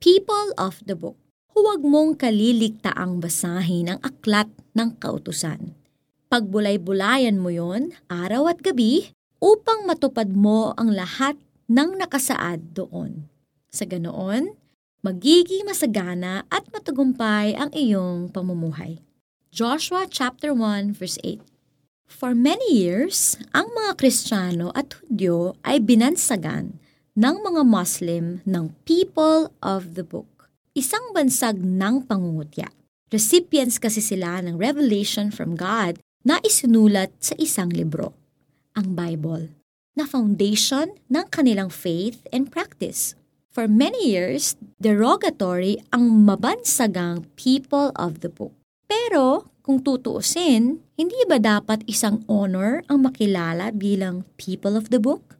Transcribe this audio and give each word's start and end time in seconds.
People 0.00 0.56
of 0.56 0.80
the 0.88 0.96
Book. 0.96 1.20
Huwag 1.52 1.84
mong 1.84 2.16
kaliligtaang 2.24 3.20
basahin 3.20 3.92
ang 3.92 4.00
aklat 4.00 4.48
ng 4.72 4.96
kautusan. 4.96 5.76
Pagbulay-bulayan 6.32 7.36
mo 7.36 7.52
yon 7.52 7.92
araw 8.08 8.48
at 8.48 8.64
gabi 8.64 9.12
upang 9.44 9.84
matupad 9.84 10.32
mo 10.32 10.72
ang 10.80 10.96
lahat 10.96 11.36
ng 11.68 12.00
nakasaad 12.00 12.72
doon. 12.72 13.28
Sa 13.68 13.84
ganoon, 13.84 14.56
magiging 15.04 15.68
masagana 15.68 16.48
at 16.48 16.64
matagumpay 16.72 17.52
ang 17.52 17.68
iyong 17.76 18.32
pamumuhay. 18.32 19.04
Joshua 19.52 20.08
chapter 20.08 20.56
1 20.56 20.96
verse 20.96 21.20
8 21.20 21.44
For 22.08 22.32
many 22.32 22.72
years, 22.72 23.36
ang 23.52 23.68
mga 23.76 24.00
Kristiyano 24.00 24.72
at 24.72 24.96
Hudyo 24.96 25.60
ay 25.60 25.84
binansagan 25.84 26.80
ng 27.20 27.44
mga 27.44 27.68
Muslim 27.68 28.40
ng 28.48 28.72
People 28.88 29.52
of 29.60 29.92
the 29.92 30.00
Book, 30.00 30.48
isang 30.72 31.12
bansag 31.12 31.60
ng 31.60 32.08
pangungutya. 32.08 32.72
Recipients 33.12 33.76
kasi 33.76 34.00
sila 34.00 34.40
ng 34.40 34.56
revelation 34.56 35.28
from 35.28 35.52
God 35.52 36.00
na 36.24 36.40
isinulat 36.40 37.12
sa 37.20 37.36
isang 37.36 37.68
libro, 37.68 38.16
ang 38.72 38.96
Bible, 38.96 39.52
na 39.92 40.08
foundation 40.08 40.96
ng 41.12 41.28
kanilang 41.28 41.68
faith 41.68 42.24
and 42.32 42.48
practice. 42.48 43.12
For 43.52 43.68
many 43.68 44.00
years, 44.00 44.56
derogatory 44.80 45.76
ang 45.92 46.24
mabansagang 46.24 47.28
people 47.36 47.92
of 48.00 48.24
the 48.24 48.32
book. 48.32 48.56
Pero 48.88 49.52
kung 49.60 49.84
tutuusin, 49.84 50.80
hindi 50.96 51.20
ba 51.28 51.36
dapat 51.36 51.84
isang 51.84 52.24
honor 52.32 52.80
ang 52.88 53.04
makilala 53.04 53.76
bilang 53.76 54.24
people 54.40 54.72
of 54.72 54.88
the 54.88 54.96
book? 54.96 55.39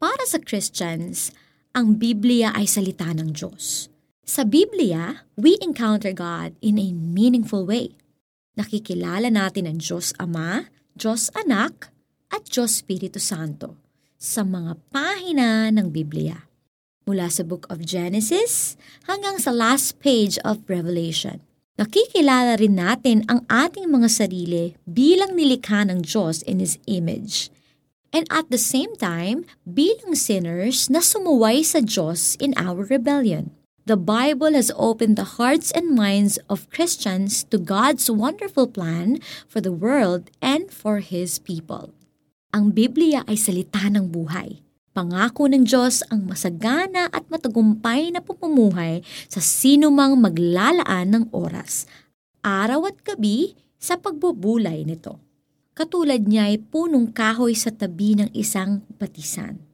Para 0.00 0.24
sa 0.24 0.40
Christians, 0.40 1.28
ang 1.76 2.00
Biblia 2.00 2.56
ay 2.56 2.64
salita 2.64 3.12
ng 3.12 3.36
Diyos. 3.36 3.92
Sa 4.24 4.48
Biblia, 4.48 5.28
we 5.36 5.60
encounter 5.60 6.16
God 6.16 6.56
in 6.64 6.80
a 6.80 6.88
meaningful 6.96 7.68
way. 7.68 8.00
Nakikilala 8.56 9.28
natin 9.28 9.68
ang 9.68 9.76
Diyos 9.76 10.16
Ama, 10.16 10.72
Diyos 10.96 11.28
Anak, 11.36 11.92
at 12.32 12.48
Diyos 12.48 12.80
Espiritu 12.80 13.20
Santo 13.20 13.76
sa 14.16 14.40
mga 14.40 14.80
pahina 14.88 15.68
ng 15.68 15.92
Biblia. 15.92 16.48
Mula 17.04 17.28
sa 17.28 17.44
Book 17.44 17.68
of 17.68 17.84
Genesis 17.84 18.80
hanggang 19.04 19.36
sa 19.36 19.52
last 19.52 20.00
page 20.00 20.40
of 20.48 20.64
Revelation. 20.64 21.44
Nakikilala 21.76 22.56
rin 22.56 22.80
natin 22.80 23.28
ang 23.28 23.44
ating 23.52 23.92
mga 23.92 24.08
sarili 24.08 24.72
bilang 24.88 25.36
nilikha 25.36 25.84
ng 25.84 26.00
Diyos 26.00 26.40
in 26.48 26.56
His 26.56 26.80
image 26.88 27.52
and 28.10 28.26
at 28.30 28.50
the 28.50 28.58
same 28.58 28.94
time, 28.98 29.46
bilang 29.66 30.18
sinners 30.18 30.90
na 30.90 30.98
sumuway 30.98 31.62
sa 31.62 31.78
Diyos 31.82 32.34
in 32.42 32.54
our 32.58 32.82
rebellion. 32.86 33.54
The 33.88 33.98
Bible 33.98 34.54
has 34.54 34.70
opened 34.78 35.18
the 35.18 35.40
hearts 35.40 35.74
and 35.74 35.96
minds 35.96 36.38
of 36.46 36.70
Christians 36.70 37.42
to 37.50 37.58
God's 37.58 38.06
wonderful 38.06 38.70
plan 38.70 39.18
for 39.50 39.58
the 39.58 39.74
world 39.74 40.30
and 40.38 40.70
for 40.70 41.02
His 41.02 41.42
people. 41.42 41.90
Ang 42.54 42.70
Biblia 42.74 43.26
ay 43.26 43.38
salita 43.38 43.90
ng 43.90 44.10
buhay. 44.10 44.62
Pangako 44.90 45.46
ng 45.46 45.62
Diyos 45.62 46.02
ang 46.10 46.26
masagana 46.26 47.06
at 47.14 47.26
matagumpay 47.30 48.10
na 48.10 48.18
pamumuhay 48.18 49.06
sa 49.30 49.38
sinumang 49.38 50.18
maglalaan 50.18 51.14
ng 51.14 51.24
oras, 51.30 51.86
araw 52.42 52.90
at 52.90 52.98
gabi 53.06 53.54
sa 53.78 53.96
pagbubulay 53.96 54.82
nito. 54.82 55.29
Katulad 55.80 56.28
niya 56.28 56.52
ay 56.52 56.60
punong 56.60 57.08
kahoy 57.08 57.56
sa 57.56 57.72
tabi 57.72 58.12
ng 58.12 58.28
isang 58.36 58.84
batisan. 59.00 59.64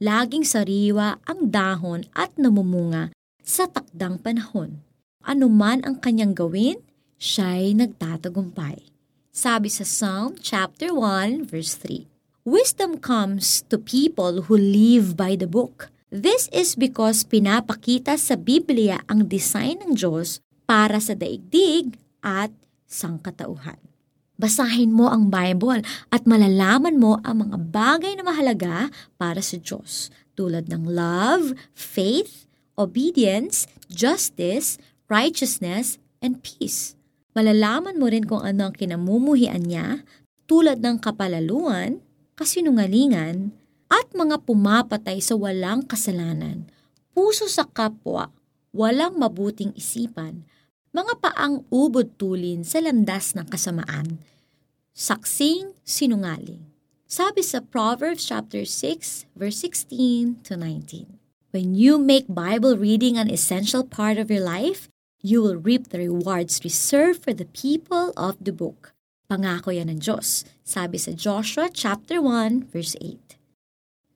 Laging 0.00 0.48
sariwa 0.48 1.20
ang 1.28 1.52
dahon 1.52 2.08
at 2.16 2.32
namumunga 2.40 3.12
sa 3.44 3.68
takdang 3.68 4.16
panahon. 4.16 4.80
Ano 5.20 5.52
man 5.52 5.84
ang 5.84 6.00
kanyang 6.00 6.32
gawin, 6.32 6.80
siya'y 7.20 7.76
nagtatagumpay. 7.76 8.80
Sabi 9.28 9.68
sa 9.68 9.84
Psalm 9.84 10.40
chapter 10.40 10.96
1 10.96 11.44
verse 11.44 11.76
3. 11.76 12.08
Wisdom 12.48 12.96
comes 12.96 13.60
to 13.68 13.76
people 13.76 14.48
who 14.48 14.56
live 14.56 15.20
by 15.20 15.36
the 15.36 15.44
book. 15.44 15.92
This 16.08 16.48
is 16.48 16.72
because 16.80 17.28
pinapakita 17.28 18.16
sa 18.16 18.40
Biblia 18.40 19.04
ang 19.04 19.28
design 19.28 19.84
ng 19.84 20.00
Diyos 20.00 20.40
para 20.64 20.96
sa 20.96 21.12
daigdig 21.12 22.00
at 22.24 22.48
sangkatauhan. 22.88 23.91
Basahin 24.42 24.90
mo 24.90 25.06
ang 25.06 25.30
Bible 25.30 25.86
at 26.10 26.26
malalaman 26.26 26.98
mo 26.98 27.22
ang 27.22 27.46
mga 27.46 27.62
bagay 27.70 28.18
na 28.18 28.26
mahalaga 28.26 28.90
para 29.14 29.38
sa 29.38 29.54
Diyos. 29.54 30.10
Tulad 30.34 30.66
ng 30.66 30.82
love, 30.82 31.54
faith, 31.78 32.50
obedience, 32.74 33.70
justice, 33.86 34.82
righteousness, 35.06 36.02
and 36.18 36.42
peace. 36.42 36.98
Malalaman 37.38 38.02
mo 38.02 38.10
rin 38.10 38.26
kung 38.26 38.42
ano 38.42 38.66
ang 38.66 38.74
kinamumuhian 38.74 39.62
niya 39.62 40.02
tulad 40.50 40.82
ng 40.82 40.98
kapalaluan, 40.98 42.02
kasinungalingan, 42.34 43.54
at 43.86 44.10
mga 44.10 44.42
pumapatay 44.42 45.22
sa 45.22 45.38
walang 45.38 45.86
kasalanan, 45.86 46.66
puso 47.14 47.46
sa 47.46 47.62
kapwa, 47.62 48.34
walang 48.74 49.22
mabuting 49.22 49.70
isipan, 49.78 50.42
mga 50.92 51.24
paang 51.24 51.64
ubod 51.72 52.20
tulin 52.20 52.60
sa 52.68 52.76
landas 52.84 53.32
ng 53.32 53.48
kasamaan, 53.48 54.20
saksing 54.92 55.72
sinungaling. 55.88 56.68
Sabi 57.08 57.40
sa 57.40 57.64
Proverbs 57.64 58.28
chapter 58.28 58.68
6 58.68 59.24
verse 59.32 59.58
16 59.88 60.44
to 60.44 60.52
19. 60.60 61.16
When 61.52 61.72
you 61.72 61.96
make 61.96 62.28
Bible 62.28 62.76
reading 62.76 63.16
an 63.16 63.32
essential 63.32 63.88
part 63.88 64.20
of 64.20 64.28
your 64.28 64.44
life, 64.44 64.92
you 65.24 65.40
will 65.40 65.56
reap 65.56 65.88
the 65.88 66.00
rewards 66.00 66.60
reserved 66.60 67.24
for 67.24 67.32
the 67.32 67.48
people 67.56 68.12
of 68.12 68.36
the 68.36 68.52
book. 68.52 68.92
Pangako 69.32 69.72
yan 69.72 69.88
ng 69.88 70.00
Diyos, 70.04 70.44
sabi 70.60 71.00
sa 71.00 71.16
Joshua 71.16 71.72
chapter 71.72 72.20
1 72.20 72.68
verse 72.68 73.00
8. 73.00 73.40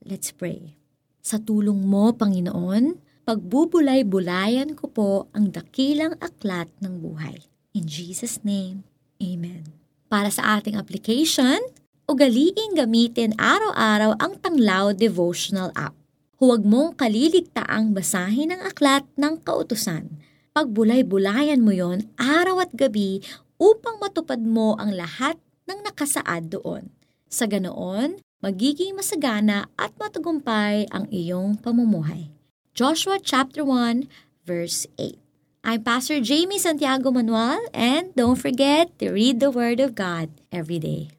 Let's 0.05 0.29
pray. 0.29 0.77
Sa 1.25 1.41
tulong 1.41 1.89
mo, 1.89 2.13
Panginoon, 2.13 3.01
pagbubulay-bulayan 3.27 4.79
ko 4.79 4.87
po 4.87 5.11
ang 5.35 5.51
dakilang 5.51 6.15
aklat 6.23 6.71
ng 6.79 7.03
buhay. 7.03 7.43
In 7.75 7.91
Jesus' 7.91 8.39
name, 8.47 8.87
Amen. 9.19 9.67
Para 10.07 10.31
sa 10.31 10.63
ating 10.63 10.79
application, 10.79 11.59
ugaliing 12.07 12.79
gamitin 12.79 13.35
araw-araw 13.35 14.15
ang 14.23 14.39
Tanglaw 14.39 14.95
Devotional 14.95 15.75
App. 15.75 15.99
Huwag 16.39 16.63
mong 16.63 17.03
kaliligtaang 17.03 17.91
basahin 17.91 18.55
ang 18.55 18.63
aklat 18.63 19.03
ng 19.19 19.43
kautusan. 19.43 20.23
Pagbulay-bulayan 20.55 21.67
mo 21.67 21.75
yon 21.75 22.07
araw 22.15 22.63
at 22.63 22.71
gabi 22.79 23.27
upang 23.59 23.99
matupad 23.99 24.39
mo 24.39 24.79
ang 24.79 24.95
lahat 24.95 25.35
ng 25.67 25.83
nakasaad 25.83 26.55
doon. 26.55 26.95
Sa 27.27 27.51
ganoon, 27.51 28.23
magiging 28.39 28.95
masagana 28.95 29.67
at 29.75 29.91
matagumpay 29.99 30.87
ang 30.95 31.11
iyong 31.11 31.59
pamumuhay. 31.59 32.36
Joshua 32.77 33.17
chapter 33.17 33.65
1 33.65 34.05
verse 34.45 34.85
8. 35.01 35.17
I'm 35.65 35.81
Pastor 35.81 36.21
Jamie 36.21 36.61
Santiago 36.61 37.11
Manuel 37.11 37.57
and 37.73 38.15
don't 38.15 38.37
forget 38.37 38.93
to 38.99 39.17
read 39.17 39.41
the 39.41 39.51
Word 39.51 39.81
of 39.81 39.95
God 39.95 40.29
every 40.53 40.79
day. 40.79 41.16